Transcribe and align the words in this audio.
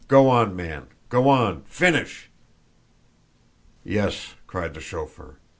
"Go 0.07 0.29
on, 0.29 0.55
man! 0.55 0.87
Go 1.09 1.29
on! 1.29 1.61
FINISH!" 1.67 2.31
"Yes!" 3.83 4.33
cried 4.47 4.73
the 4.73 4.81
chauffeur. 4.81 5.37